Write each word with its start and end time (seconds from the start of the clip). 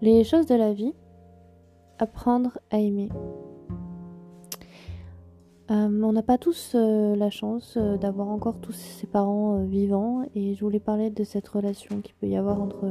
Les 0.00 0.22
choses 0.22 0.46
de 0.46 0.54
la 0.54 0.72
vie, 0.72 0.94
apprendre 1.98 2.58
à 2.70 2.78
aimer. 2.78 3.08
Euh, 5.70 6.02
on 6.02 6.12
n'a 6.12 6.22
pas 6.22 6.38
tous 6.38 6.72
euh, 6.76 7.16
la 7.16 7.30
chance 7.30 7.74
euh, 7.76 7.96
d'avoir 7.96 8.28
encore 8.28 8.58
tous 8.60 8.72
ses 8.72 9.06
parents 9.06 9.64
vivants 9.64 10.22
et 10.34 10.54
je 10.54 10.60
voulais 10.60 10.80
parler 10.80 11.10
de 11.10 11.24
cette 11.24 11.46
relation 11.48 12.00
qu'il 12.00 12.14
peut 12.14 12.28
y 12.28 12.36
avoir 12.36 12.62
entre 12.62 12.88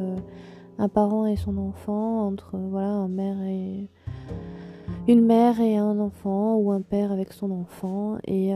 un 0.77 0.89
parent 0.89 1.25
et 1.25 1.37
son 1.37 1.57
enfant, 1.57 2.27
entre 2.27 2.57
voilà 2.57 3.07
une 5.07 5.25
mère 5.25 5.59
et 5.59 5.77
un 5.77 5.97
enfant 5.99 6.57
ou 6.57 6.71
un 6.71 6.81
père 6.81 7.11
avec 7.11 7.33
son 7.33 7.49
enfant 7.51 8.17
et 8.27 8.53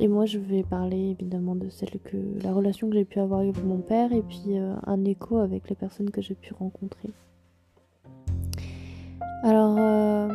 et 0.00 0.08
moi, 0.08 0.26
je 0.26 0.38
vais 0.38 0.62
parler 0.62 1.10
évidemment 1.10 1.54
de 1.54 1.68
celle 1.68 2.00
que 2.04 2.16
la 2.42 2.52
relation 2.52 2.88
que 2.88 2.96
j'ai 2.96 3.04
pu 3.04 3.20
avoir 3.20 3.40
avec 3.40 3.62
mon 3.62 3.78
père 3.78 4.12
et 4.12 4.22
puis 4.22 4.58
euh, 4.58 4.74
un 4.86 5.04
écho 5.04 5.38
avec 5.38 5.68
les 5.68 5.76
personnes 5.76 6.10
que 6.10 6.20
j'ai 6.20 6.34
pu 6.34 6.54
rencontrer. 6.54 7.10
Alors, 9.42 9.76
euh, 9.78 10.28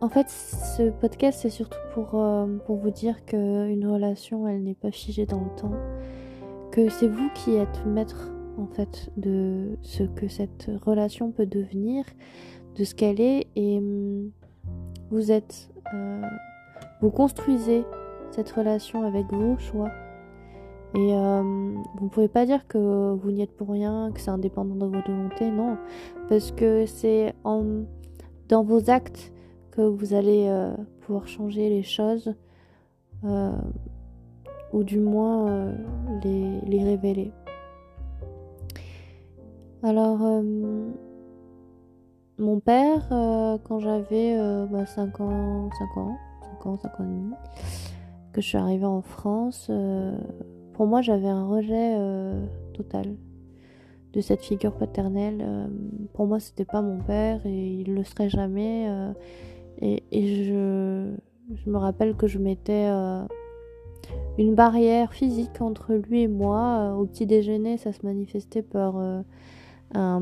en 0.00 0.08
fait, 0.08 0.28
ce 0.28 0.90
podcast 0.90 1.40
c'est 1.42 1.50
surtout 1.50 1.78
pour, 1.94 2.14
euh, 2.14 2.46
pour 2.66 2.76
vous 2.76 2.90
dire 2.90 3.24
qu'une 3.24 3.86
relation, 3.86 4.46
elle 4.46 4.62
n'est 4.62 4.74
pas 4.74 4.90
figée 4.90 5.26
dans 5.26 5.40
le 5.40 5.56
temps, 5.56 5.72
que 6.70 6.88
c'est 6.88 7.08
vous 7.08 7.30
qui 7.34 7.54
êtes 7.54 7.84
maître 7.86 8.30
en 8.58 8.66
fait 8.66 9.10
de 9.16 9.78
ce 9.82 10.04
que 10.04 10.28
cette 10.28 10.70
relation 10.84 11.30
peut 11.30 11.46
devenir, 11.46 12.04
de 12.76 12.84
ce 12.84 12.94
qu'elle 12.94 13.20
est, 13.20 13.46
et 13.56 13.78
hum, 13.78 14.30
vous 15.10 15.32
êtes 15.32 15.70
vous 17.00 17.10
construisez 17.10 17.84
cette 18.30 18.50
relation 18.50 19.02
avec 19.02 19.26
vos 19.32 19.58
choix. 19.58 19.90
Et 20.94 21.14
euh, 21.14 21.42
vous 21.42 22.04
ne 22.04 22.08
pouvez 22.08 22.28
pas 22.28 22.46
dire 22.46 22.66
que 22.66 23.12
vous 23.14 23.30
n'y 23.30 23.42
êtes 23.42 23.56
pour 23.56 23.68
rien, 23.70 24.10
que 24.12 24.20
c'est 24.20 24.30
indépendant 24.30 24.74
de 24.74 24.96
votre 24.96 25.10
volonté, 25.10 25.50
non. 25.50 25.76
Parce 26.28 26.50
que 26.50 26.84
c'est 26.86 27.34
dans 27.44 28.64
vos 28.64 28.90
actes 28.90 29.32
que 29.70 29.82
vous 29.82 30.14
allez 30.14 30.48
euh, 30.48 30.74
pouvoir 31.00 31.28
changer 31.28 31.68
les 31.68 31.84
choses, 31.84 32.34
euh, 33.24 33.52
ou 34.72 34.82
du 34.82 34.98
moins 34.98 35.72
les, 36.24 36.60
les, 36.62 36.82
révéler. 36.82 37.32
Alors, 39.84 40.18
mon 42.38 42.60
père, 42.60 43.08
quand 43.64 43.78
j'avais 43.78 44.36
5 44.36 44.70
bah, 44.70 45.24
ans, 45.24 45.70
5 45.78 45.96
ans, 45.98 46.16
5 46.62 46.66
ans, 46.66 46.78
que 48.32 48.40
je 48.40 48.46
suis 48.46 48.58
arrivée 48.58 48.86
en 48.86 49.02
France, 49.02 49.68
euh, 49.70 50.16
pour 50.74 50.86
moi 50.86 51.02
j'avais 51.02 51.28
un 51.28 51.46
rejet 51.46 51.94
euh, 51.98 52.44
total 52.74 53.16
de 54.12 54.20
cette 54.20 54.42
figure 54.42 54.74
paternelle. 54.74 55.42
Euh, 55.42 55.66
pour 56.14 56.26
moi 56.26 56.40
c'était 56.40 56.64
pas 56.64 56.82
mon 56.82 56.98
père 56.98 57.44
et 57.46 57.80
il 57.80 57.94
le 57.94 58.04
serait 58.04 58.28
jamais. 58.28 58.86
et, 59.80 60.44
je, 60.44 61.14
me 61.66 61.76
rappelle 61.76 62.14
que 62.14 62.26
je 62.26 62.38
mettais 62.38 62.88
une 64.38 64.54
barrière 64.54 65.12
physique 65.12 65.60
entre 65.60 65.94
lui 65.94 66.22
et 66.22 66.28
moi. 66.28 66.94
au 66.98 67.06
petit 67.06 67.26
déjeuner 67.26 67.76
ça 67.76 67.92
se 67.92 68.04
manifestait 68.04 68.62
par 68.62 68.96
un 69.94 70.20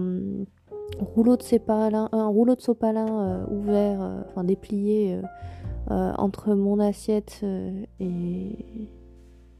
rouleau 0.99 1.37
de 1.37 1.43
sopalin, 1.43 2.09
un 2.13 2.27
rouleau 2.27 2.55
de 2.55 2.61
sopalin 2.61 3.47
ouvert, 3.51 4.25
enfin 4.29 4.45
déplié 4.45 5.21
euh, 5.91 6.13
entre 6.19 6.55
mon 6.55 6.81
assiette 6.81 7.41
euh, 7.45 7.85
et, 7.99 8.53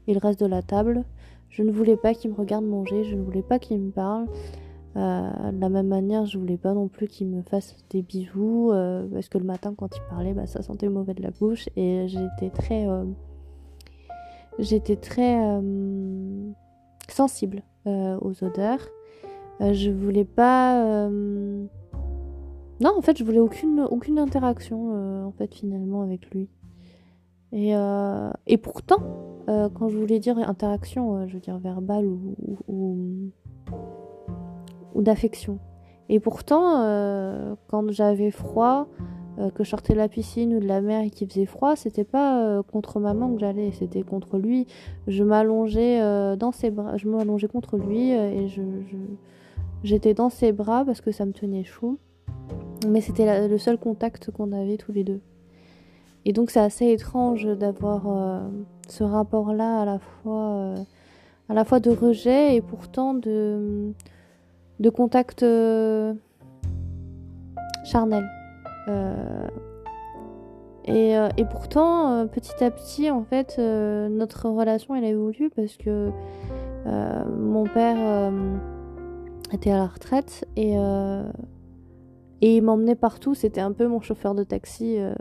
le 0.07 0.17
reste 0.19 0.39
de 0.39 0.45
la 0.45 0.61
table. 0.61 1.03
Je 1.49 1.63
ne 1.63 1.71
voulais 1.71 1.97
pas 1.97 2.13
qu'il 2.13 2.31
me 2.31 2.35
regarde 2.35 2.65
manger, 2.65 3.03
je 3.03 3.15
ne 3.15 3.21
voulais 3.21 3.41
pas 3.41 3.57
qu'il 3.57 3.79
me 3.79 3.91
parle. 3.91 4.27
Euh, 4.95 5.51
de 5.51 5.59
la 5.59 5.69
même 5.69 5.87
manière, 5.87 6.25
je 6.25 6.37
voulais 6.37 6.57
pas 6.57 6.73
non 6.73 6.87
plus 6.87 7.07
qu'il 7.07 7.27
me 7.27 7.41
fasse 7.41 7.75
des 7.89 8.01
bisous, 8.01 8.71
parce 9.11 9.29
que 9.29 9.37
le 9.37 9.45
matin, 9.45 9.73
quand 9.75 9.95
il 9.95 10.01
parlait, 10.09 10.33
bah, 10.33 10.45
ça 10.45 10.61
sentait 10.61 10.89
mauvais 10.89 11.13
de 11.13 11.21
la 11.21 11.31
bouche, 11.31 11.69
et 11.75 12.07
j'étais 12.07 12.49
très, 12.49 12.87
j'étais 14.57 14.95
très 14.95 15.39
sensible 17.07 17.63
aux 17.85 18.43
odeurs. 18.43 18.87
je 19.59 19.91
voulais 19.91 20.25
pas 20.25 21.07
non, 22.81 22.93
en 22.97 23.01
fait, 23.01 23.17
je 23.17 23.23
voulais 23.25 23.39
aucune, 23.39 23.81
aucune 23.89 24.19
interaction, 24.19 24.93
euh, 24.93 25.25
en 25.25 25.31
fait, 25.31 25.53
finalement, 25.53 26.01
avec 26.01 26.29
lui. 26.31 26.47
Et, 27.51 27.75
euh, 27.75 28.31
et 28.47 28.57
pourtant, 28.57 28.99
euh, 29.49 29.69
quand 29.69 29.89
je 29.89 29.97
voulais 29.97 30.19
dire 30.19 30.37
interaction, 30.37 31.27
je 31.27 31.33
veux 31.33 31.39
dire 31.39 31.57
verbale 31.57 32.05
ou, 32.05 32.35
ou, 32.67 33.31
d'affection. 35.01 35.59
Et 36.09 36.19
pourtant, 36.19 36.83
quand 37.67 37.89
j'avais 37.91 38.31
froid, 38.31 38.87
que 39.55 39.63
je 39.63 39.69
sortais 39.69 39.93
de 39.93 39.97
la 39.97 40.09
piscine 40.09 40.53
ou 40.55 40.59
de 40.59 40.67
la 40.67 40.81
mer 40.81 41.03
et 41.03 41.09
qu'il 41.09 41.29
faisait 41.29 41.45
froid, 41.45 41.75
c'était 41.75 42.03
pas 42.03 42.61
contre 42.63 42.99
maman 42.99 43.33
que 43.33 43.39
j'allais, 43.39 43.71
c'était 43.71 44.01
contre 44.01 44.37
lui. 44.37 44.67
Je 45.07 45.23
m'allongeais 45.23 46.01
dans 46.35 46.51
ses 46.51 46.71
bras, 46.71 46.97
je 46.97 47.07
m'allongeais 47.07 47.47
contre 47.47 47.77
lui 47.77 48.11
et 48.11 48.49
je, 48.49 48.61
j'étais 49.83 50.13
dans 50.13 50.29
ses 50.29 50.51
bras 50.51 50.83
parce 50.83 50.99
que 50.99 51.11
ça 51.11 51.25
me 51.25 51.31
tenait 51.31 51.63
chaud. 51.63 51.97
Mais 52.87 53.01
c'était 53.01 53.47
le 53.47 53.57
seul 53.57 53.77
contact 53.77 54.31
qu'on 54.31 54.51
avait 54.51 54.77
tous 54.77 54.91
les 54.91 55.03
deux. 55.03 55.21
Et 56.25 56.33
donc 56.33 56.51
c'est 56.51 56.59
assez 56.59 56.91
étrange 56.91 57.45
d'avoir 57.45 58.03
euh, 58.07 58.39
ce 58.87 59.03
rapport-là 59.03 59.81
à 59.81 59.85
la 59.85 59.99
fois 59.99 60.51
euh, 60.51 60.75
à 61.47 61.53
la 61.53 61.65
fois 61.65 61.79
de 61.79 61.89
rejet 61.89 62.55
et 62.55 62.61
pourtant 62.61 63.13
de 63.13 63.93
contact 64.93 65.43
euh, 65.43 66.13
charnel. 67.83 68.27
Et, 70.85 71.11
et, 71.11 71.45
pourtant 71.45 72.25
petit 72.27 72.63
à 72.63 72.71
petit 72.71 73.11
en 73.11 73.23
fait 73.23 73.59
notre 73.59 74.49
relation 74.49 74.95
elle 74.95 75.03
a 75.03 75.09
évolué 75.09 75.49
parce 75.55 75.77
que 75.77 76.09
mon 76.85 77.65
père 77.65 78.31
était 79.53 79.69
à 79.69 79.77
la 79.77 79.85
retraite 79.85 80.47
et 80.55 80.75
et 82.41 82.55
il 82.55 82.61
m'emmenait 82.61 82.95
partout, 82.95 83.35
c'était 83.35 83.61
un 83.61 83.71
peu 83.71 83.87
mon 83.87 84.01
chauffeur 84.01 84.35
de 84.35 84.43
taxi. 84.43 84.97
Euh. 84.97 85.13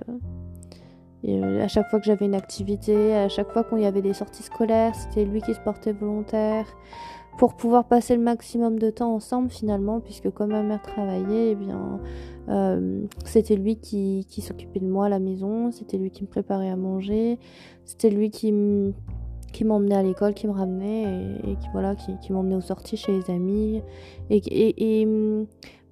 Euh, 1.26 1.64
à 1.64 1.66
chaque 1.66 1.88
fois 1.88 1.98
que 1.98 2.06
j'avais 2.06 2.26
une 2.26 2.36
activité, 2.36 3.14
à 3.14 3.28
chaque 3.28 3.50
fois 3.50 3.64
qu'il 3.64 3.80
y 3.80 3.86
avait 3.86 4.02
des 4.02 4.12
sorties 4.12 4.44
scolaires, 4.44 4.94
c'était 4.94 5.24
lui 5.24 5.42
qui 5.42 5.52
se 5.52 5.58
portait 5.58 5.92
volontaire 5.92 6.66
pour 7.38 7.54
pouvoir 7.54 7.86
passer 7.88 8.16
le 8.16 8.22
maximum 8.22 8.78
de 8.78 8.90
temps 8.90 9.14
ensemble 9.14 9.50
finalement, 9.50 10.00
puisque 10.00 10.30
comme 10.30 10.50
ma 10.50 10.62
mère 10.62 10.82
travaillait, 10.82 11.52
eh 11.52 11.54
bien, 11.56 12.00
euh, 12.48 13.04
c'était 13.24 13.56
lui 13.56 13.76
qui, 13.76 14.24
s'occupait 14.40 14.80
de 14.80 14.86
moi 14.86 15.06
à 15.06 15.08
la 15.08 15.18
maison, 15.18 15.72
c'était 15.72 15.98
lui 15.98 16.10
qui 16.10 16.22
me 16.22 16.28
préparait 16.28 16.70
à 16.70 16.76
manger, 16.76 17.38
c'était 17.84 18.10
lui 18.10 18.30
qui 18.30 18.52
m'emmenait 18.52 19.96
à 19.96 20.02
l'école, 20.04 20.34
qui 20.34 20.46
me 20.46 20.52
ramenait 20.52 21.36
et, 21.44 21.56
qui 21.56 21.68
voilà, 21.72 21.96
qui, 21.96 22.32
m'emmenait 22.32 22.56
aux 22.56 22.60
sorties 22.60 22.96
chez 22.96 23.12
les 23.12 23.30
amis 23.30 23.82
et 24.30 25.06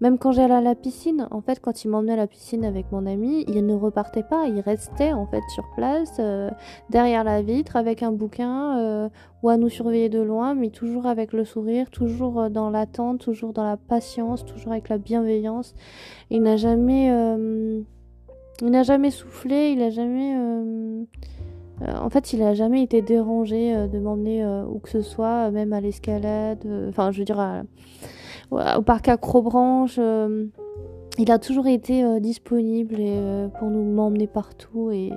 même 0.01 0.19
quand 0.19 0.33
j'allais 0.33 0.55
à 0.55 0.61
la 0.61 0.75
piscine, 0.75 1.27
en 1.31 1.41
fait, 1.41 1.61
quand 1.61 1.85
il 1.85 1.89
m'emmenait 1.89 2.13
à 2.13 2.17
la 2.17 2.27
piscine 2.27 2.65
avec 2.65 2.93
mon 2.93 3.07
ami, 3.07 3.45
il 3.49 3.65
ne 3.65 3.75
repartait 3.75 4.23
pas, 4.23 4.47
il 4.47 4.61
restait 4.61 5.13
en 5.13 5.27
fait 5.27 5.43
sur 5.55 5.65
place, 5.75 6.17
euh, 6.19 6.51
derrière 6.91 7.25
la 7.25 7.41
vitre, 7.41 7.77
avec 7.77 8.03
un 8.03 8.13
bouquin, 8.13 8.79
euh, 8.79 9.09
ou 9.43 9.49
à 9.49 9.57
nous 9.57 9.71
surveiller 9.71 10.11
de 10.11 10.21
loin, 10.21 10.55
mais 10.55 10.69
toujours 10.69 11.07
avec 11.07 11.33
le 11.33 11.45
sourire, 11.45 11.91
toujours 11.91 12.41
euh, 12.41 12.49
dans 12.51 12.69
l'attente, 12.69 13.21
toujours 13.21 13.55
dans 13.55 13.65
la 13.65 13.79
patience, 13.79 14.45
toujours 14.45 14.73
avec 14.73 14.91
la 14.91 14.99
bienveillance. 14.99 15.75
Il 16.29 16.43
n'a 16.43 16.57
jamais, 16.57 17.07
il 18.61 18.71
n'a 18.71 18.83
jamais 18.83 19.11
soufflé, 19.11 19.71
il 19.71 19.79
n'a 19.79 19.91
jamais, 19.91 20.35
en 21.81 22.11
fait, 22.11 22.33
il 22.33 22.41
n'a 22.41 22.55
jamais 22.55 22.83
été 22.83 23.01
dérangé 23.01 23.89
de 23.89 23.99
m'emmener 23.99 24.45
où 24.69 24.79
que 24.81 24.91
ce 24.91 25.03
soit, 25.03 25.51
même 25.53 25.73
à 25.73 25.81
l'escalade, 25.81 26.67
enfin, 26.89 27.13
je 27.13 27.21
veux 27.21 27.25
dire 27.25 27.39
à 27.39 27.63
au 28.51 28.83
parc 28.83 29.09
Acrobranche. 29.09 29.97
Euh, 29.99 30.47
il 31.19 31.31
a 31.31 31.39
toujours 31.39 31.67
été 31.67 32.05
euh, 32.05 32.21
disponible 32.21 32.97
euh, 32.99 33.49
pour 33.49 33.71
nous 33.71 33.83
m'emmener 33.83 34.27
partout 34.27 34.91
et, 34.91 35.13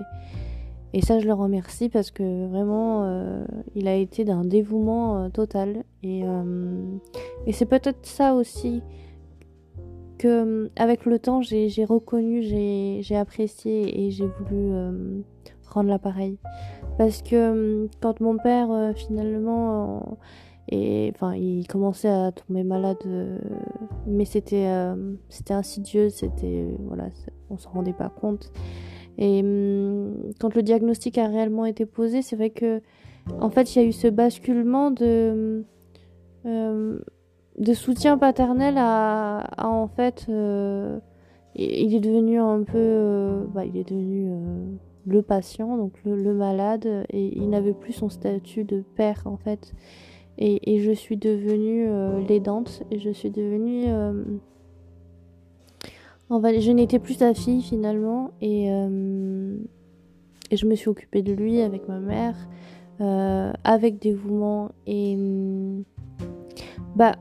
et 0.94 1.02
ça 1.02 1.20
je 1.20 1.26
le 1.28 1.34
remercie 1.34 1.90
parce 1.90 2.10
que 2.10 2.48
vraiment 2.48 3.06
il 3.76 3.88
a 3.88 3.96
été 3.96 4.24
d'un 4.24 4.44
dévouement 4.44 5.30
total 5.30 5.84
et, 6.02 6.24
et 7.46 7.52
c'est 7.52 7.68
peut-être 7.68 8.08
ça 8.08 8.34
aussi 8.34 8.82
que 10.18 10.72
avec 10.78 11.06
le 11.06 11.20
temps 11.20 11.42
j'ai 11.44 11.86
reconnu, 11.86 12.42
j'ai 12.42 13.16
apprécié 13.16 14.04
et 14.04 14.10
j'ai 14.10 14.26
voulu 14.26 14.72
rendre 15.68 15.90
l'appareil 15.90 16.40
parce 16.98 17.22
que 17.22 17.88
quand 18.02 18.20
mon 18.20 18.38
père 18.38 18.70
finalement 18.96 20.18
et 20.72 21.12
enfin, 21.16 21.34
il 21.36 21.66
commençait 21.68 22.10
à 22.10 22.32
tomber 22.32 22.64
malade, 22.64 22.98
euh, 23.08 23.40
mais 24.06 24.26
c'était 24.26 24.68
euh, 24.68 25.16
c'était 25.28 25.56
insidieux, 25.56 26.10
c'était 26.10 26.68
voilà, 26.86 27.10
on 27.50 27.58
s'en 27.58 27.72
rendait 27.72 27.94
pas 27.94 28.10
compte. 28.10 28.52
Et 29.18 29.42
hum, 29.42 30.14
quand 30.40 30.54
le 30.54 30.62
diagnostic 30.62 31.18
a 31.18 31.28
réellement 31.28 31.66
été 31.66 31.88
posé, 31.88 32.22
c'est 32.22 32.36
vrai 32.36 32.52
que 32.52 32.82
en 33.42 33.50
fait, 33.50 33.76
il 33.76 33.82
y 33.82 33.86
a 33.86 33.88
eu 33.88 33.92
ce 33.92 34.08
basculement 34.08 34.92
de 34.92 35.66
euh, 36.46 37.00
soutien 37.74 38.18
paternel 38.20 38.76
à, 38.78 39.50
en 39.58 39.88
fait 39.88 40.28
il 41.56 41.96
est 41.96 42.00
devenu 42.00 42.40
un 42.40 42.64
peu 42.64 43.46
bah, 43.54 43.66
il 43.66 43.76
est 43.76 43.90
devenu 43.90 44.32
le 45.06 45.22
patient 45.22 45.78
donc 45.78 45.94
le, 46.06 46.34
malade 46.34 47.06
et 47.10 47.38
il 47.38 47.50
n'avait 47.50 47.74
plus 47.74 47.92
son 47.92 48.10
statut 48.10 48.64
de 48.64 48.82
père 48.96 49.24
en 49.26 49.36
fait 49.36 49.74
et, 50.40 50.74
et 50.74 50.80
je 50.80 50.92
suis 50.92 51.18
devenue 51.18 51.88
l'aidante 52.28 52.82
et 52.90 52.98
je 52.98 53.12
suis 53.12 53.30
devenue 53.30 53.86
je 56.30 56.72
n'étais 56.72 57.00
plus 57.00 57.16
sa 57.16 57.34
fille 57.34 57.62
finalement 57.62 58.32
et, 58.42 58.72
euh, 58.72 59.58
et, 60.52 60.58
je 60.58 60.66
me 60.66 60.76
suis 60.76 60.90
occupée 60.90 61.22
de 61.22 61.34
lui 61.34 61.62
avec 61.62 61.88
ma 61.88 62.00
mère, 62.00 62.36
euh, 63.02 63.52
avec 63.64 64.00
dévouement 64.00 64.72
et 64.86 65.18
bah 66.96 67.14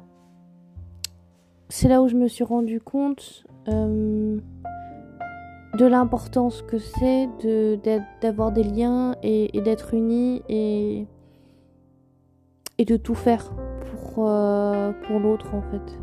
c'est 1.68 1.88
là 1.88 2.02
où 2.02 2.08
je 2.08 2.16
me 2.16 2.28
suis 2.28 2.44
rendu 2.44 2.80
compte 2.80 3.44
euh, 3.68 4.38
de 5.78 5.86
l'importance 5.86 6.62
que 6.62 6.78
c'est 6.78 7.28
d'avoir 8.22 8.52
des 8.52 8.64
liens 8.64 9.14
et, 9.22 9.60
d'être 9.60 9.94
unis 9.94 10.42
et, 10.48 11.06
et 12.78 12.84
de 12.84 12.96
tout 12.96 13.14
faire 13.14 13.52
pour, 13.90 14.24
pour 15.02 15.20
l'autre 15.20 15.54
en 15.54 15.62
fait. 15.62 15.98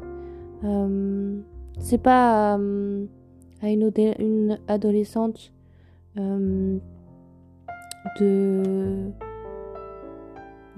C'est 1.80 2.02
pas 2.02 2.58
euh, 2.58 3.06
à 3.62 3.70
une, 3.70 3.92
une 4.20 4.60
adolescente 4.68 5.54
euh, 6.18 6.78
de 8.20 9.12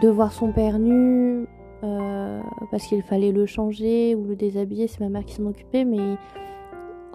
de 0.02 0.10
voir 0.10 0.32
son 0.32 0.52
père 0.52 0.78
nu 0.78 1.48
euh, 1.84 2.42
parce 2.70 2.86
qu'il 2.86 3.02
fallait 3.02 3.32
le 3.32 3.46
changer 3.46 4.16
ou 4.16 4.26
le 4.26 4.36
déshabiller, 4.36 4.88
c'est 4.88 5.00
ma 5.00 5.10
mère 5.10 5.26
qui 5.26 5.34
s'en 5.36 5.46
occupait, 5.48 5.86
mais 5.86 6.18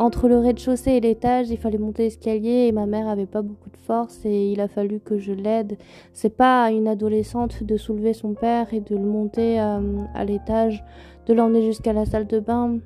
entre 0.02 0.28
le 0.28 0.38
rez-de-chaussée 0.38 0.92
et 0.92 1.00
l'étage, 1.00 1.50
il 1.50 1.58
fallait 1.58 1.78
monter 1.78 2.02
l'escalier 2.04 2.66
et 2.66 2.72
ma 2.72 2.86
mère 2.86 3.06
avait 3.06 3.26
pas 3.26 3.42
beaucoup 3.42 3.70
de 3.70 3.76
force 3.76 4.20
et 4.24 4.50
il 4.50 4.60
a 4.60 4.66
fallu 4.66 4.98
que 4.98 5.16
je 5.16 5.32
l'aide. 5.32 5.78
C'est 6.12 6.36
pas 6.36 6.64
à 6.64 6.70
une 6.72 6.88
adolescente 6.88 7.62
de 7.62 7.76
soulever 7.76 8.12
son 8.12 8.34
père 8.34 8.74
et 8.74 8.80
de 8.80 8.96
le 8.96 9.04
monter 9.04 9.60
à 9.60 10.24
l'étage, 10.24 10.82
de 11.26 11.34
l'emmener 11.34 11.62
jusqu'à 11.62 11.92
la 11.92 12.04
salle 12.04 12.26
de 12.26 12.40
bain 12.40 12.78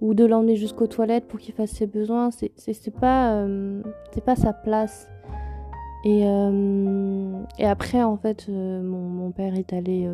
ou 0.00 0.14
de 0.14 0.24
l'emmener 0.24 0.54
jusqu'aux 0.54 0.86
toilettes 0.86 1.26
pour 1.26 1.40
qu'il 1.40 1.54
fasse 1.54 1.70
ses 1.70 1.86
besoins. 1.86 2.30
C'est 2.30 2.94
pas, 2.94 3.32
euh, 3.32 3.82
pas 4.24 4.36
sa 4.36 4.52
place. 4.52 5.08
Et, 6.04 6.22
euh, 6.24 7.42
après, 7.58 8.02
en 8.02 8.16
fait, 8.16 8.46
euh, 8.48 8.82
mon, 8.82 9.32
père 9.32 9.56
est 9.56 9.72
allé, 9.72 10.08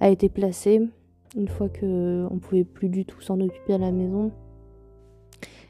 a 0.00 0.08
été 0.08 0.28
placé 0.28 0.88
une 1.36 1.48
fois 1.48 1.68
que 1.68 2.26
on 2.30 2.38
pouvait 2.38 2.64
plus 2.64 2.88
du 2.88 3.04
tout 3.04 3.20
s'en 3.20 3.40
occuper 3.40 3.74
à 3.74 3.78
la 3.78 3.90
maison. 3.90 4.30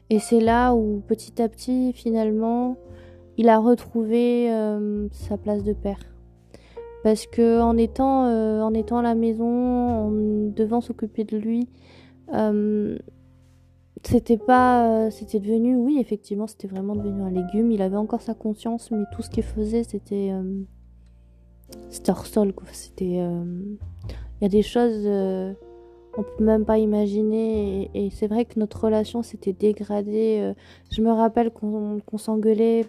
Et 0.09 0.19
c'est 0.19 0.39
là 0.39 0.73
où 0.73 1.01
petit 1.07 1.41
à 1.41 1.49
petit, 1.49 1.93
finalement, 1.93 2.77
il 3.37 3.49
a 3.49 3.59
retrouvé 3.59 4.49
sa 5.11 5.37
place 5.37 5.63
de 5.63 5.73
père. 5.73 5.99
Parce 7.03 7.27
que 7.27 7.61
en 7.61 7.77
étant, 7.77 8.25
en 8.25 8.73
étant 8.73 8.97
à 8.97 9.03
la 9.03 9.15
maison, 9.15 9.45
en 9.45 10.11
devant 10.11 10.81
s'occuper 10.81 11.23
de 11.23 11.37
lui, 11.37 11.69
c'était 14.03 14.37
pas 14.37 14.87
euh, 14.87 15.09
c'était 15.09 15.39
devenu 15.39 15.75
oui 15.75 15.97
effectivement 15.99 16.47
c'était 16.47 16.67
vraiment 16.67 16.95
devenu 16.95 17.21
un 17.21 17.31
légume 17.31 17.71
il 17.71 17.81
avait 17.81 17.97
encore 17.97 18.21
sa 18.21 18.33
conscience 18.33 18.91
mais 18.91 19.03
tout 19.13 19.21
ce 19.21 19.29
qu'il 19.29 19.43
faisait 19.43 19.83
c'était 19.83 20.29
euh, 20.31 20.63
c'était 21.89 22.11
hors 22.11 22.25
sol 22.25 22.53
quoi 22.53 22.67
c'était 22.71 23.17
euh, 23.19 23.43
il 24.39 24.43
y 24.43 24.45
a 24.45 24.49
des 24.49 24.61
choses 24.61 25.05
on 26.19 26.23
peut 26.23 26.43
même 26.43 26.65
pas 26.65 26.77
imaginer. 26.77 27.89
Et, 27.93 28.09
c'est 28.11 28.27
vrai 28.27 28.45
que 28.45 28.59
notre 28.59 28.83
relation 28.83 29.23
s'était 29.23 29.53
dégradée. 29.53 30.53
Je 30.91 31.01
me 31.01 31.11
rappelle 31.11 31.51
qu'on 31.51 32.17
s'engueulait 32.17 32.85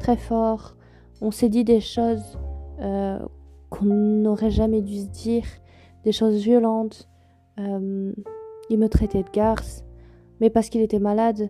très 0.00 0.16
fort. 0.16 0.76
On 1.20 1.30
s'est 1.30 1.48
dit 1.48 1.64
des 1.64 1.80
choses 1.80 2.38
qu'on 3.70 3.84
n'aurait 3.84 4.50
jamais 4.50 4.80
dû 4.80 5.00
se 5.00 5.06
dire. 5.06 5.44
Des 6.04 6.12
choses 6.12 6.36
violentes. 6.42 7.08
Il 7.58 8.78
me 8.78 8.88
traitait 8.88 9.22
de 9.22 9.30
garce 9.30 9.84
mais 10.42 10.50
parce 10.50 10.68
qu'il 10.68 10.82
était 10.82 10.98
malade. 10.98 11.48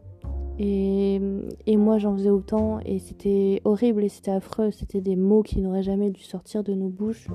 Et, 0.58 1.18
et 1.66 1.76
moi 1.78 1.96
j'en 1.96 2.14
faisais 2.14 2.30
autant. 2.30 2.78
Et 2.84 2.98
c'était 2.98 3.62
horrible 3.64 4.04
et 4.04 4.10
c'était 4.10 4.30
affreux, 4.30 4.70
c'était 4.70 5.00
des 5.00 5.16
mots 5.16 5.42
qui 5.42 5.60
n'auraient 5.60 5.82
jamais 5.82 6.10
dû 6.10 6.22
sortir 6.22 6.62
de 6.62 6.74
nos 6.74 6.88
bouches. 6.88 7.26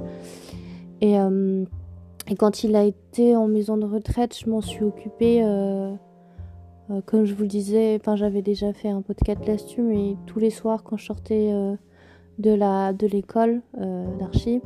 Et, 1.01 1.19
euh, 1.19 1.65
et, 2.29 2.35
quand 2.35 2.63
il 2.63 2.75
a 2.75 2.83
été 2.83 3.35
en 3.35 3.47
maison 3.47 3.77
de 3.77 3.85
retraite, 3.85 4.37
je 4.37 4.49
m'en 4.49 4.61
suis 4.61 4.83
occupée, 4.83 5.43
euh, 5.43 5.93
euh, 6.89 7.01
comme 7.05 7.25
je 7.25 7.33
vous 7.33 7.43
le 7.43 7.47
disais, 7.47 7.97
enfin 7.99 8.15
j'avais 8.15 8.41
déjà 8.41 8.73
fait 8.73 8.89
un 8.89 9.01
podcast 9.01 9.45
là-dessus, 9.45 9.81
mais 9.81 10.15
tous 10.25 10.39
les 10.39 10.49
soirs 10.49 10.83
quand 10.83 10.97
je 10.97 11.05
sortais 11.05 11.53
de 12.39 12.51
la 12.53 12.93
de 12.93 13.07
l'école 13.07 13.61
d'archi, 14.19 14.61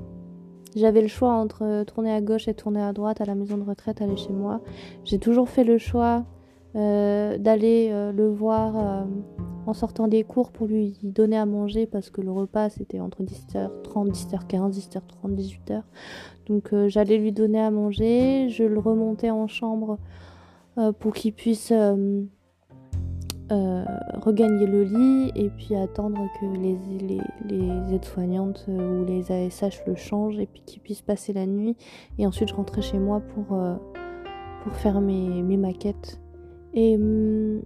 j'avais 0.75 1.02
le 1.02 1.08
choix 1.08 1.34
entre 1.34 1.84
tourner 1.84 2.12
à 2.12 2.22
gauche 2.22 2.48
et 2.48 2.54
tourner 2.54 2.81
à 2.81 2.94
droite 2.94 3.22
à 3.22 3.25
la 3.25 3.36
maison 3.36 3.58
de 3.58 3.63
retraite, 3.63 4.02
aller 4.02 4.18
chez 4.18 4.34
moi. 4.34 4.62
J'ai 5.04 5.19
toujours 5.19 5.50
fait 5.50 5.63
le 5.63 5.78
choix 5.78 6.25
euh, 6.75 7.38
d'aller 7.38 7.90
euh, 7.92 8.13
le 8.13 8.30
voir 8.30 8.74
euh, 8.78 9.04
en 9.66 9.74
sortant 9.74 10.08
des 10.08 10.24
cours 10.24 10.52
pour 10.52 10.68
lui 10.68 10.98
donner 11.04 11.38
à 11.38 11.46
manger 11.46 11.86
parce 11.86 12.10
que 12.10 12.22
le 12.22 12.31
repas 12.31 12.69
c'était 12.69 13.00
entre 13.00 13.24
17h30, 13.24 14.12
17h15, 14.12 14.72
17h30, 14.74 15.36
18h. 15.36 15.84
Donc 16.48 16.74
j'allais 16.88 17.18
lui 17.18 17.31
donner 17.31 17.60
à 17.62 17.72
manger, 17.72 18.50
je 18.50 18.63
le 18.63 18.80
remontais 18.80 19.30
en 19.30 19.48
chambre 19.48 19.98
pour 21.00 21.13
qu'il 21.13 21.34
puisse 21.34 21.72
regagner 23.50 24.66
le 24.66 24.84
lit 24.84 25.31
et 25.36 25.50
puis 25.50 25.75
attendre 25.75 26.19
que 26.40 26.46
les, 26.46 26.78
les, 27.00 27.22
les 27.48 27.94
aides-soignantes 27.96 28.66
ou 28.68 29.06
les 29.06 29.31
ASH 29.31 29.84
le 29.86 29.96
changent 29.96 30.40
et 30.40 30.48
puis 30.48 30.63
qu'il 30.66 30.81
puisse 30.81 31.02
passer 31.02 31.34
la 31.34 31.46
nuit. 31.46 31.75
Et 32.18 32.25
ensuite 32.25 32.50
je 32.50 32.56
rentrais 32.56 32.81
chez 32.81 32.98
moi 32.98 33.19
pour, 33.19 33.58
pour 34.63 34.74
faire 34.74 35.02
mes, 35.02 35.44
mes 35.44 35.58
maquettes 35.58 36.19
et, 36.74 36.96
hum, 36.96 37.62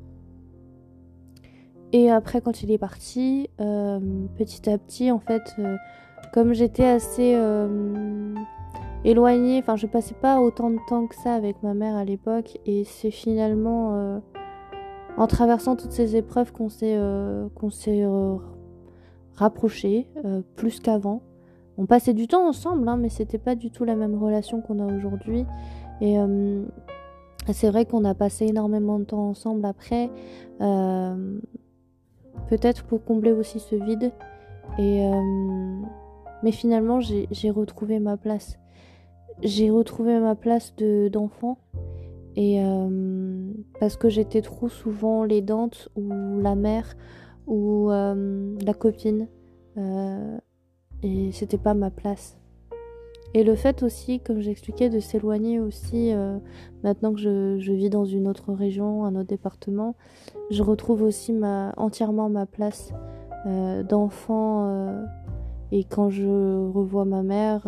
et 1.98 2.12
après, 2.12 2.42
quand 2.42 2.62
il 2.62 2.72
est 2.72 2.78
parti, 2.78 3.50
euh, 3.62 4.02
petit 4.38 4.70
à 4.70 4.78
petit, 4.78 5.12
en 5.12 5.20
fait, 5.20 5.56
euh, 5.60 5.78
comme 6.34 6.52
j'étais 6.52 6.84
assez 6.84 7.36
euh, 7.36 8.36
éloignée, 9.06 9.60
enfin, 9.60 9.78
je 9.78 9.88
passais 9.88 10.14
pas 10.14 10.42
autant 10.42 10.70
de 10.72 10.78
temps 10.90 11.08
que 11.08 11.16
ça 11.16 11.36
avec 11.36 11.64
ma 11.64 11.74
mère 11.74 11.96
à 11.96 12.04
l'époque, 12.04 12.60
et 12.66 12.84
c'est 12.84 13.12
finalement 13.12 14.22
en 15.16 15.28
traversant 15.28 15.78
toutes 15.78 15.94
ces 15.94 16.18
épreuves 16.18 16.52
qu'on 16.52 16.68
s'est 16.68 17.00
rapprochés 19.36 20.10
plus 20.58 20.82
qu'avant. 20.82 21.22
On 21.78 21.86
passait 21.86 22.14
du 22.14 22.28
temps 22.28 22.46
ensemble, 22.46 22.90
hein, 22.90 22.98
mais 22.98 23.08
c'était 23.08 23.38
pas 23.38 23.56
du 23.56 23.72
tout 23.72 23.86
la 23.86 23.96
même 23.96 24.22
relation 24.22 24.60
qu'on 24.60 24.86
a 24.86 24.94
aujourd'hui. 24.94 25.46
Et 26.02 26.18
c'est 27.54 27.70
vrai 27.70 27.86
qu'on 27.86 28.04
a 28.04 28.14
passé 28.16 28.48
énormément 28.48 29.00
de 29.00 29.06
temps 29.06 29.30
ensemble 29.30 29.66
après, 29.66 30.10
peut-être 32.50 32.84
pour 32.84 33.04
combler 33.04 33.32
aussi 33.32 33.60
ce 33.60 33.76
vide. 33.76 34.12
Et, 34.78 35.06
euh, 35.06 35.82
mais 36.44 36.52
finalement, 36.52 37.00
j'ai 37.00 37.50
retrouvé 37.50 38.00
ma 38.00 38.18
place. 38.18 38.60
J'ai 39.42 39.70
retrouvé 39.70 40.20
ma 40.20 40.36
place 40.36 40.74
d'enfant. 41.12 41.58
et 42.38 42.62
euh, 42.64 43.52
parce 43.80 43.96
que 43.98 44.10
j'étais 44.10 44.42
trop 44.42 44.68
souvent 44.68 45.24
l'aidante 45.24 45.90
ou 45.96 46.40
la 46.40 46.56
mère 46.56 46.96
ou 47.48 47.90
la 47.90 48.74
copine. 48.74 49.28
et 51.04 51.32
c'était 51.32 51.58
pas 51.58 51.74
ma 51.74 51.92
place. 51.92 52.38
Et 53.36 53.44
le 53.44 53.56
fait 53.56 53.84
aussi, 53.84 54.22
comme 54.22 54.40
j'expliquais, 54.40 54.90
de 54.90 55.02
s'éloigner 55.02 55.60
aussi, 55.60 56.14
euh, 56.14 56.38
maintenant 56.86 57.14
que 57.14 57.20
je, 57.20 57.72
vis 57.74 57.90
dans 57.90 58.06
une 58.06 58.30
autre 58.30 58.54
région, 58.54 59.04
un 59.04 59.14
autre 59.16 59.28
département, 59.28 59.98
je 60.52 60.64
retrouve 60.64 61.02
aussi 61.02 61.36
entièrement 61.76 62.30
ma 62.30 62.46
place 62.46 62.94
euh, 63.46 63.84
d'enfant. 63.84 64.70
Euh, 64.70 65.04
et 65.74 65.84
quand 65.84 66.10
je 66.10 66.72
revois 66.72 67.04
ma 67.04 67.24
mère 67.24 67.68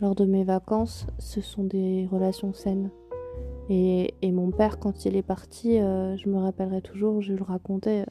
lors 0.00 0.14
de 0.14 0.24
mes 0.24 0.44
vacances, 0.44 1.08
ce 1.18 1.40
sont 1.40 1.64
des 1.64 2.06
relations 2.08 2.52
saines. 2.52 2.90
Et, 3.68 4.14
et 4.22 4.30
mon 4.30 4.52
père, 4.52 4.78
quand 4.78 5.04
il 5.04 5.16
est 5.16 5.22
parti, 5.22 5.78
je 5.78 6.28
me 6.28 6.38
rappellerai 6.38 6.80
toujours, 6.80 7.22
je 7.22 7.32
le 7.32 7.42
racontais, 7.42 8.06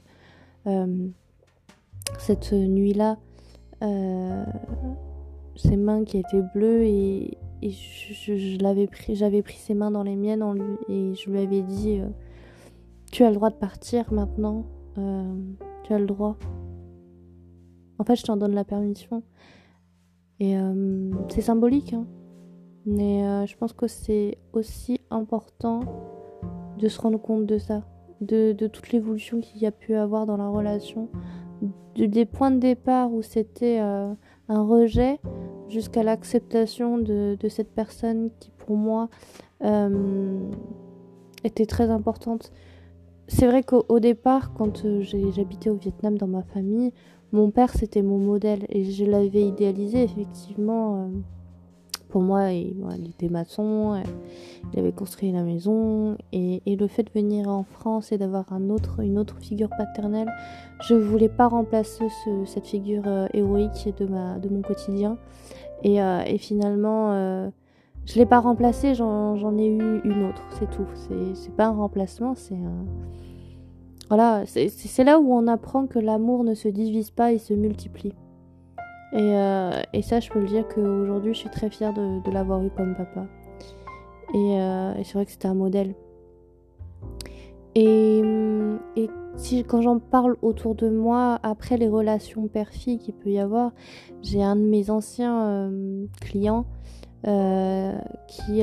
cette 2.18 2.52
nuit-là 2.52 3.18
ses 5.58 5.78
mains 5.78 6.04
qui 6.04 6.18
étaient 6.18 6.44
bleues 6.54 6.84
et, 6.84 7.38
je, 7.64 8.62
l'avais 8.62 8.88
pris, 8.88 9.16
j'avais 9.16 9.42
pris 9.42 9.58
ses 9.58 9.74
mains 9.74 9.92
dans 9.92 10.04
les 10.04 10.16
miennes 10.16 10.44
en 10.44 10.54
lui, 10.54 10.78
et 10.90 11.14
je 11.16 11.30
lui 11.30 11.40
avais 11.40 11.62
dit 11.62 12.00
euh, 12.00 12.08
Tu 13.12 13.24
as 13.24 13.30
le 13.30 13.36
droit 13.36 13.50
de 13.50 13.56
partir 13.56 14.14
maintenant, 14.14 14.66
euh, 14.98 15.36
tu 15.84 15.94
as 15.94 16.00
le 16.00 16.06
droit. 16.06 16.38
En 18.00 18.04
fait, 18.04 18.16
je 18.16 18.24
t'en 18.24 18.38
donne 18.38 18.54
la 18.54 18.64
permission. 18.64 19.24
Et 20.40 20.56
euh, 20.56 21.12
c'est 21.30 21.42
symbolique, 21.42 21.94
hein. 21.94 22.06
Mais 22.86 23.46
je 23.46 23.58
pense 23.58 23.74
que 23.74 23.88
c'est 23.88 24.38
aussi 24.54 25.02
important 25.10 25.82
de 26.78 26.88
se 26.88 27.02
rendre 27.02 27.20
compte 27.20 27.46
de 27.46 27.58
ça, 27.58 27.84
de, 28.22 28.54
toute 28.54 28.94
l'évolution 28.94 29.42
qu'il 29.42 29.62
y 29.62 29.66
a 29.66 29.74
pu 29.74 29.94
avoir 29.96 30.26
dans 30.26 30.38
la 30.38 30.48
relation, 30.48 31.10
des 31.98 32.26
points 32.26 32.52
de 32.52 32.60
départ 32.60 33.12
où 33.12 33.22
c'était 33.22 33.82
un 34.50 34.64
rejet 34.64 35.20
jusqu'à 35.70 36.04
l'acceptation 36.04 36.98
de, 36.98 37.38
cette 37.50 37.74
personne 37.74 38.30
qui 38.40 38.52
pour 38.52 38.76
moi 38.78 39.10
euh, 39.64 40.40
était 41.44 41.66
très 41.66 41.90
importante. 41.90 42.52
C'est 43.28 43.46
vrai 43.48 43.64
qu'au 43.64 44.00
départ, 44.00 44.54
quand 44.54 44.84
j'habitais 45.02 45.70
au 45.70 45.76
Vietnam 45.76 46.18
dans 46.18 46.28
ma 46.28 46.44
famille, 46.44 46.94
mon 47.34 47.52
père 47.52 47.74
c'était 47.74 48.02
mon 48.02 48.20
modèle 48.20 48.66
et 48.70 48.86
je 48.86 49.04
l'avais 49.04 49.46
idéalisé 49.46 50.02
effectivement 50.04 51.10
pour 52.10 52.22
moi, 52.22 52.52
il, 52.52 53.10
était 53.10 53.30
maçon, 53.30 53.94
euh, 53.94 54.02
il 54.74 54.80
avait 54.80 54.92
construit 54.92 55.32
la 55.32 55.44
maison, 55.44 56.18
et, 56.32 56.62
le 56.66 56.88
fait 56.88 57.04
de 57.04 57.12
venir 57.14 57.50
en 57.50 57.64
France 57.64 58.12
et 58.12 58.18
d'avoir 58.18 58.46
une 58.54 59.18
autre 59.18 59.38
figure 59.40 59.70
paternelle, 59.70 60.32
je 60.82 60.94
ne 60.94 61.00
voulais 61.00 61.30
pas 61.30 61.48
remplacer 61.48 62.06
cette 62.46 62.68
figure 62.68 63.04
euh, 63.08 63.28
héroïque 63.34 63.94
de, 63.98 64.50
mon 64.50 64.62
quotidien. 64.62 65.18
Et, 65.84 66.02
euh, 66.02 66.24
finalement, 66.38 67.12
je 68.06 68.14
ne 68.14 68.20
l'ai 68.20 68.26
pas 68.26 68.40
remplacée, 68.40 68.96
j'en 68.96 69.58
ai 69.58 69.68
eu 69.68 70.02
une 70.04 70.30
autre, 70.30 70.44
c'est 70.60 70.70
tout. 70.70 70.88
C'est 71.34 71.56
pas 71.56 71.68
un 71.68 71.76
remplacement, 71.76 72.36
c'est 72.36 72.56
un. 72.56 72.86
Voilà, 74.10 74.46
c'est 74.46 75.04
là 75.04 75.20
où 75.20 75.34
on 75.34 75.48
apprend 75.48 75.86
que 75.86 76.00
l'amour 76.00 76.46
ne 76.46 76.54
se 76.54 76.70
divise 76.70 77.12
pas, 77.12 77.34
il 77.34 77.42
se 77.42 77.54
multiplie. 77.54 78.14
Euh, 79.14 79.82
et, 79.94 80.02
ça, 80.02 80.20
je 80.20 80.30
peux 80.30 80.40
le 80.40 80.48
dire 80.48 80.68
qu'aujourd'hui, 80.68 81.34
je 81.34 81.40
suis 81.40 81.50
très 81.50 81.70
fière 81.70 81.94
de, 81.94 82.32
l'avoir 82.32 82.64
eu 82.64 82.70
comme 82.70 82.96
papa. 82.96 83.26
Euh, 84.36 84.96
et, 84.96 85.04
c'est 85.04 85.14
vrai 85.14 85.26
que 85.26 85.32
c'était 85.32 85.48
un 85.48 85.54
modèle. 85.54 85.96
Et, 87.76 88.22
et 88.96 89.10
si, 89.36 89.64
quand 89.64 89.82
j'en 89.82 90.00
parle 90.00 90.36
autour 90.42 90.76
de 90.76 90.90
moi, 90.90 91.40
après 91.44 91.78
les 91.78 91.88
relations 91.88 92.48
père-fille 92.48 92.98
qu'il 92.98 93.14
peut 93.14 93.30
y 93.30 93.40
avoir, 93.40 93.72
j'ai 94.24 94.42
un 94.44 94.56
de 94.56 94.62
mes 94.62 94.90
anciens 94.90 95.48
euh, 95.48 96.06
clients 96.22 96.66
qui, 98.28 98.62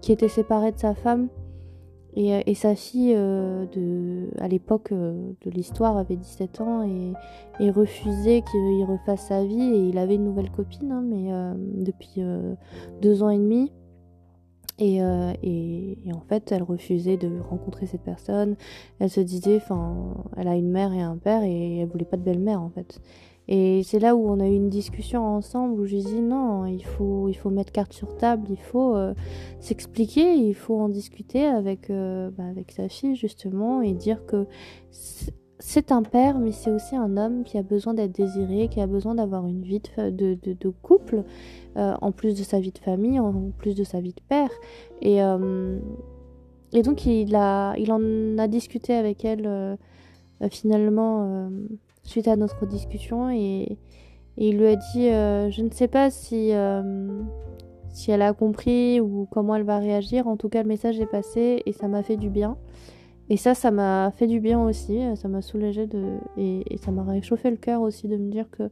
qui 0.00 0.12
était 0.12 0.28
séparé 0.28 0.70
de 0.72 0.78
sa 0.78 0.94
femme 0.94 1.28
euh, 2.16 2.42
et, 2.44 2.54
sa 2.54 2.74
fille, 2.74 3.14
euh, 3.16 3.66
à 4.38 4.48
l'époque 4.48 4.92
euh, 4.92 5.32
de 5.42 5.50
l'histoire, 5.50 5.96
avait 5.96 6.16
17 6.16 6.60
ans 6.60 6.82
et, 6.82 7.70
refusait 7.70 8.42
qu'il 8.42 8.84
refasse 8.84 9.28
sa 9.28 9.44
vie. 9.44 9.60
Et 9.60 9.88
il 9.88 9.98
avait 9.98 10.16
une 10.16 10.24
nouvelle 10.24 10.50
copine, 10.50 10.90
hein, 10.90 11.02
mais 11.02 11.30
depuis 11.84 12.22
deux 13.02 13.22
ans 13.22 13.30
et 13.30 13.38
demi. 13.38 13.70
Et, 14.78 14.96
et, 14.96 16.12
en 16.14 16.20
fait, 16.20 16.52
elle 16.52 16.62
refusait 16.62 17.18
de 17.18 17.38
rencontrer 17.38 17.86
cette 17.86 18.00
personne. 18.00 18.56
Elle 18.98 19.10
se 19.10 19.20
disait, 19.20 19.56
enfin, 19.56 20.14
elle 20.38 20.48
a 20.48 20.56
une 20.56 20.70
mère 20.70 20.92
et 20.94 21.02
un 21.02 21.18
père 21.18 21.42
et 21.42 21.80
elle 21.80 21.88
voulait 21.88 22.06
pas 22.06 22.16
de 22.16 22.22
belle-mère 22.22 22.62
en 22.62 22.70
fait. 22.70 22.98
Et 23.52 23.82
c'est 23.82 23.98
là 23.98 24.14
où 24.14 24.30
on 24.30 24.38
a 24.38 24.46
eu 24.46 24.54
une 24.54 24.68
discussion 24.68 25.26
ensemble 25.26 25.80
où 25.80 25.84
lui 25.84 26.04
dit 26.04 26.20
non, 26.20 26.66
il 26.66 26.84
faut, 26.84 27.28
il 27.28 27.34
faut 27.34 27.50
mettre 27.50 27.72
carte 27.72 27.92
sur 27.92 28.16
table, 28.16 28.46
il 28.48 28.60
faut 28.60 28.94
euh, 28.94 29.12
s'expliquer, 29.58 30.34
il 30.34 30.54
faut 30.54 30.78
en 30.78 30.88
discuter 30.88 31.46
avec, 31.46 31.90
euh, 31.90 32.30
bah, 32.30 32.44
avec 32.44 32.70
sa 32.70 32.88
fille 32.88 33.16
justement 33.16 33.82
et 33.82 33.92
dire 33.92 34.24
que 34.24 34.46
c'est 35.58 35.90
un 35.90 36.04
père, 36.04 36.38
mais 36.38 36.52
c'est 36.52 36.70
aussi 36.70 36.94
un 36.94 37.16
homme 37.16 37.42
qui 37.42 37.58
a 37.58 37.64
besoin 37.64 37.92
d'être 37.92 38.12
désiré, 38.12 38.68
qui 38.68 38.80
a 38.80 38.86
besoin 38.86 39.16
d'avoir 39.16 39.44
une 39.48 39.62
vie 39.62 39.82
de 39.98 40.68
couple, 40.82 41.24
euh, 41.76 41.94
en 42.00 42.12
plus 42.12 42.38
de 42.38 42.44
sa 42.44 42.60
vie 42.60 42.70
de 42.70 42.78
famille, 42.78 43.18
en 43.18 43.50
plus 43.58 43.74
de 43.74 43.82
sa 43.82 44.00
vie 44.00 44.14
de 44.14 44.22
père. 44.28 44.50
Et, 45.02 45.18
et 46.72 46.82
donc 46.82 47.04
il, 47.04 47.34
a, 47.34 47.74
il 47.76 47.90
en 47.90 48.38
a 48.38 48.46
discuté 48.46 48.94
avec 48.94 49.24
elle 49.24 49.76
finalement 50.50 51.50
suite 52.02 52.28
à 52.28 52.36
notre 52.36 52.66
discussion 52.66 53.30
et, 53.30 53.78
il 54.36 54.56
lui 54.56 54.68
a 54.68 54.76
dit 54.76 55.08
euh, 55.08 55.50
je 55.50 55.60
ne 55.60 55.70
sais 55.70 55.88
pas 55.88 56.08
si, 56.08 56.54
euh, 56.54 57.20
si 57.90 58.10
elle 58.10 58.22
a 58.22 58.32
compris 58.32 58.98
ou 58.98 59.26
comment 59.30 59.54
elle 59.54 59.64
va 59.64 59.78
réagir. 59.78 60.28
En 60.28 60.38
tout 60.38 60.48
cas, 60.48 60.62
le 60.62 60.68
message 60.68 60.98
est 60.98 61.10
passé 61.10 61.62
et 61.66 61.72
ça 61.72 61.88
m'a 61.88 62.02
fait 62.02 62.16
du 62.16 62.30
bien. 62.30 62.56
Et 63.28 63.36
ça, 63.36 63.54
ça 63.54 63.70
m'a 63.70 64.10
fait 64.12 64.26
du 64.26 64.40
bien 64.40 64.60
aussi, 64.60 64.98
ça 65.14 65.28
m'a 65.28 65.40
soulagé 65.40 65.86
de... 65.86 66.16
et, 66.36 66.64
ça 66.78 66.90
m'a 66.90 67.04
réchauffé 67.04 67.50
le 67.50 67.56
cœur 67.56 67.80
aussi 67.80 68.08
de 68.08 68.16
me 68.16 68.28
dire 68.28 68.50
que 68.50 68.70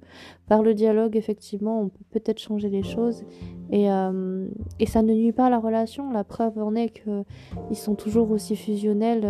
par 0.49 0.65
le 0.65 0.75
dialogue, 0.75 1.17
effectivement, 1.17 1.83
on 1.83 1.89
peut 1.91 2.05
peut-être 2.11 2.41
changer 2.41 2.69
les 2.69 2.83
choses 2.83 3.23
et, 3.71 3.89
euh, 3.89 4.49
et 4.81 4.87
ça 4.87 5.03
ne 5.03 5.13
nuit 5.13 5.33
pas 5.33 5.47
à 5.47 5.51
la 5.51 5.61
relation. 5.61 6.11
La 6.11 6.25
preuve 6.25 6.59
en 6.59 6.75
est 6.75 6.89
qu'ils 6.89 7.77
sont 7.77 7.95
toujours 7.95 8.33
aussi 8.33 8.57
fusionnels 8.57 9.25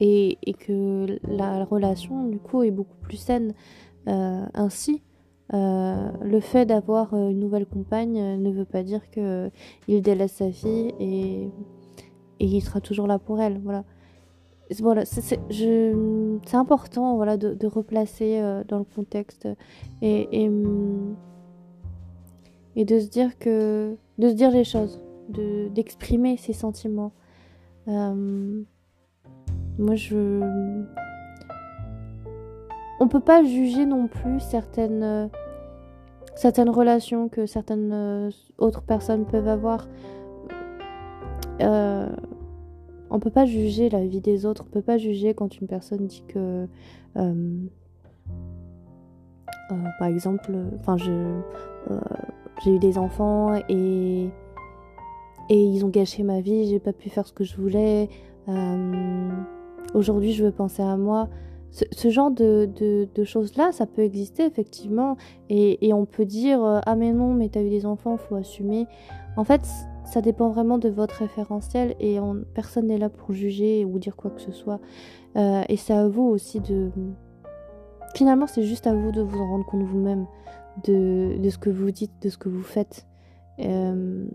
et, 0.00 0.38
que 0.66 1.18
la 1.26 1.64
relation 1.64 2.26
du 2.28 2.38
coup 2.38 2.62
est 2.62 2.70
beaucoup 2.70 2.96
plus 3.00 3.16
saine 3.16 3.54
euh, 4.08 4.46
ainsi. 4.54 5.02
Euh, 5.54 6.10
le 6.22 6.40
fait 6.40 6.66
d'avoir 6.66 7.14
euh, 7.14 7.30
une 7.30 7.40
nouvelle 7.40 7.64
compagne 7.64 8.36
ne 8.38 8.50
veut 8.50 8.66
pas 8.66 8.82
dire 8.82 9.10
que 9.10 9.50
il 9.86 10.02
délaisse 10.02 10.32
sa 10.32 10.52
fille 10.52 10.92
et, 11.00 11.44
et 12.38 12.44
il 12.44 12.60
sera 12.60 12.80
toujours 12.80 13.06
là 13.06 13.18
pour 13.18 13.40
elle. 13.40 13.58
Voilà, 13.60 13.84
voilà 14.80 15.04
c'est 15.04 15.38
important 16.52 17.16
voilà, 17.16 17.36
de, 17.36 17.66
replacer 17.66 18.40
dans 18.68 18.78
le 18.78 18.84
contexte 18.84 19.48
et, 20.02 20.48
de 22.76 23.00
se 23.00 23.08
dire 23.08 23.38
que 23.38 23.96
de 24.18 24.28
se 24.28 24.34
dire 24.34 24.50
les 24.50 24.64
choses, 24.64 25.00
d'exprimer 25.74 26.36
ses 26.36 26.52
sentiments. 26.52 27.12
Moi, 29.78 29.94
je. 29.94 30.40
On 33.00 33.06
peut 33.06 33.20
pas 33.20 33.44
juger 33.44 33.86
non 33.86 34.08
plus 34.08 34.40
certaines, 34.40 35.30
certaines 36.34 36.70
relations 36.70 37.28
que 37.28 37.46
certaines 37.46 37.92
euh, 37.92 38.30
autres 38.58 38.82
personnes 38.82 39.24
peuvent 39.24 39.46
avoir. 39.46 39.86
Euh, 41.60 42.08
on 43.10 43.20
peut 43.20 43.30
pas 43.30 43.46
juger 43.46 43.88
la 43.88 44.04
vie 44.04 44.20
des 44.20 44.44
autres. 44.46 44.64
On 44.66 44.70
peut 44.70 44.82
pas 44.82 44.98
juger 44.98 45.34
quand 45.34 45.60
une 45.60 45.66
personne 45.66 46.06
dit 46.06 46.24
que. 46.28 46.66
Euh, 47.16 47.66
euh, 49.70 49.74
par 49.98 50.08
exemple, 50.08 50.52
enfin, 50.80 50.96
j'ai 50.96 52.70
eu 52.74 52.78
des 52.78 52.98
enfants 52.98 53.54
et. 53.68 54.28
Et 55.50 55.64
ils 55.64 55.82
ont 55.82 55.88
gâché 55.88 56.24
ma 56.24 56.42
vie, 56.42 56.68
j'ai 56.68 56.78
pas 56.78 56.92
pu 56.92 57.08
faire 57.08 57.26
ce 57.26 57.32
que 57.32 57.42
je 57.42 57.56
voulais. 57.56 58.10
Aujourd'hui, 59.94 60.32
je 60.32 60.44
veux 60.44 60.52
penser 60.52 60.82
à 60.82 60.96
moi. 60.96 61.28
Ce, 61.70 62.08
genre 62.08 62.30
de, 62.30 63.06
choses-là, 63.24 63.72
ça 63.72 63.86
peut 63.86 64.02
exister 64.02 64.44
effectivement. 64.44 65.16
Et, 65.50 65.92
on 65.92 66.06
peut 66.06 66.24
dire 66.24 66.64
euh, 66.64 66.80
Ah, 66.86 66.96
mais 66.96 67.12
non, 67.12 67.34
mais 67.34 67.48
t'as 67.48 67.62
eu 67.62 67.70
des 67.70 67.86
enfants, 67.86 68.16
faut 68.16 68.36
assumer. 68.36 68.86
En 69.36 69.44
fait, 69.44 69.62
ça 70.04 70.22
dépend 70.22 70.48
vraiment 70.48 70.78
de 70.78 70.88
votre 70.88 71.16
référentiel 71.16 71.94
et 72.00 72.18
personne 72.54 72.86
n'est 72.86 72.98
là 72.98 73.10
pour 73.10 73.32
juger 73.32 73.84
ou 73.84 73.98
dire 73.98 74.16
quoi 74.16 74.30
que 74.30 74.40
ce 74.40 74.52
soit. 74.52 74.80
Euh, 75.36 75.62
et 75.68 75.76
c'est 75.76 75.92
à 75.92 76.08
vous 76.08 76.24
aussi 76.24 76.60
de. 76.60 76.90
Finalement, 78.14 78.46
c'est 78.46 78.62
juste 78.62 78.86
à 78.86 78.94
vous 78.94 79.12
de 79.12 79.20
vous 79.20 79.38
en 79.38 79.46
rendre 79.46 79.66
compte 79.66 79.82
vous-même 79.82 80.26
de, 80.84 81.38
ce 81.48 81.58
que 81.58 81.70
vous 81.70 81.90
dites, 81.90 82.12
de 82.22 82.30
ce 82.30 82.38
que 82.38 82.48
vous 82.48 82.62
faites. 82.62 83.06
Euh, 83.60 84.26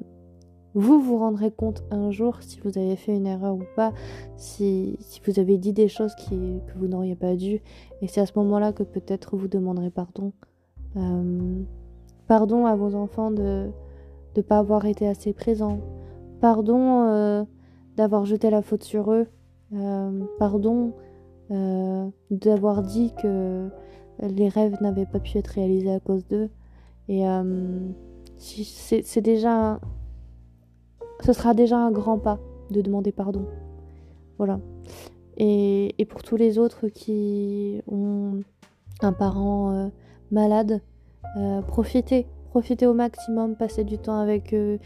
vous 0.76 1.00
vous 1.00 1.18
rendrez 1.18 1.52
compte 1.52 1.84
un 1.92 2.10
jour 2.12 2.38
si 2.42 2.60
vous 2.60 2.78
avez 2.78 2.96
fait 2.96 3.16
une 3.16 3.28
erreur 3.28 3.56
ou 3.56 3.64
pas, 3.76 3.94
si, 4.38 4.98
vous 5.26 5.40
avez 5.40 5.58
dit 5.58 5.74
des 5.74 5.88
choses 5.88 6.16
que 6.16 6.76
vous 6.76 6.88
n'auriez 6.88 7.16
pas 7.16 7.36
dû. 7.36 7.62
Et 8.02 8.08
c'est 8.08 8.22
à 8.22 8.26
ce 8.26 8.34
moment-là 8.38 8.74
que 8.74 8.84
peut-être 8.84 9.38
vous 9.38 9.48
demanderez 9.48 9.92
pardon. 9.92 10.34
Euh, 10.96 11.62
pardon 12.28 12.66
à 12.66 12.76
vos 12.76 12.96
enfants 12.96 13.32
de 13.32 13.70
ne 14.36 14.42
pas 14.42 14.58
avoir 14.58 14.86
été 14.86 15.08
assez 15.08 15.34
présents. 15.34 15.80
Pardon 16.42 17.04
euh, 17.08 17.44
d'avoir 17.96 18.26
jeté 18.26 18.50
la 18.50 18.62
faute 18.62 18.84
sur 18.84 19.12
eux. 19.12 19.28
Euh, 19.74 20.24
pardon 20.40 20.94
d'avoir 22.32 22.82
dit 22.82 23.14
que 23.22 23.70
les 24.20 24.50
rêves 24.50 24.76
n'avaient 24.82 25.06
pas 25.06 25.20
pu 25.20 25.38
être 25.38 25.50
réalisés 25.50 25.92
à 25.92 26.00
cause 26.00 26.26
d'eux. 26.26 26.50
Et 27.10 27.26
c'est 28.40 29.22
déjà 29.22 29.80
ce 31.24 31.34
sera 31.34 31.54
déjà 31.54 31.78
un 31.78 31.92
grand 31.92 32.18
pas 32.18 32.40
de 32.70 32.82
demander 32.82 33.12
pardon. 33.12 33.46
Voilà. 34.38 34.60
Et, 35.38 35.96
pour 36.10 36.22
tous 36.22 36.36
les 36.36 36.60
autres 36.60 36.88
qui 36.90 37.82
ont 37.88 38.42
un 39.02 39.14
parent 39.14 39.72
euh, 39.72 39.88
malade, 40.32 40.82
euh, 41.38 41.62
profitez, 41.62 42.28
profitez 42.50 42.86
au 42.86 42.94
maximum, 42.94 43.56
passez 43.56 43.84
du 43.84 43.98
temps 43.98 44.20
avec 44.20 44.54
eux, 44.54 44.80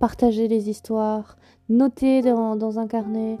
partagez 0.00 0.48
les 0.48 0.68
histoires, 0.68 1.36
notez 1.68 2.22
dans, 2.22 2.78
un 2.78 2.86
carnet 2.86 3.38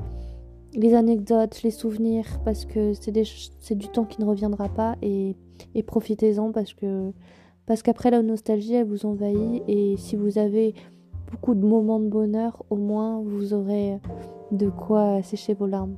les 0.74 0.94
anecdotes, 0.94 1.62
les 1.62 1.70
souvenirs, 1.70 2.26
parce 2.44 2.64
que 2.64 2.92
c'est 2.92 3.74
du 3.74 3.88
temps 3.88 4.04
qui 4.04 4.20
ne 4.20 4.26
reviendra 4.26 4.68
pas 4.68 4.96
et, 5.02 5.36
profitez-en 5.86 6.52
parce 6.52 6.74
que 6.74 7.12
Parce 7.66 7.82
qu'après 7.82 8.10
la 8.10 8.22
nostalgie, 8.22 8.74
elle 8.74 8.86
vous 8.86 9.06
envahit 9.06 9.62
et 9.68 9.96
si 9.96 10.16
vous 10.16 10.38
avez 10.38 10.74
beaucoup 11.32 11.54
de 11.54 11.66
moments 11.66 11.98
de 11.98 12.08
bonheur, 12.08 12.62
au 12.68 12.76
moins 12.76 13.22
vous 13.22 13.54
aurez 13.54 13.98
de 14.50 14.68
quoi 14.68 15.22
sécher 15.22 15.54
vos 15.54 15.66
larmes. 15.66 15.96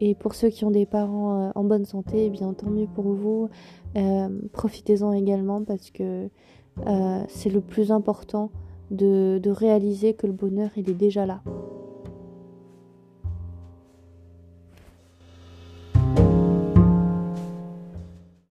Et 0.00 0.14
pour 0.14 0.34
ceux 0.34 0.48
qui 0.48 0.64
ont 0.64 0.70
des 0.70 0.86
parents 0.86 1.48
euh, 1.48 1.50
en 1.54 1.64
bonne 1.64 1.84
santé, 1.84 2.26
eh 2.26 2.30
bien 2.30 2.54
tant 2.54 2.70
mieux 2.70 2.86
pour 2.86 3.12
vous. 3.12 3.48
Euh, 3.96 4.28
profitez-en 4.52 5.12
également 5.12 5.62
parce 5.64 5.90
que 5.90 6.28
euh, 6.86 7.24
c'est 7.28 7.50
le 7.50 7.60
plus 7.60 7.92
important 7.92 8.50
de, 8.90 9.38
de 9.42 9.50
réaliser 9.50 10.14
que 10.14 10.26
le 10.26 10.32
bonheur 10.32 10.70
il 10.76 10.88
est 10.88 10.94
déjà 10.94 11.26
là. 11.26 11.42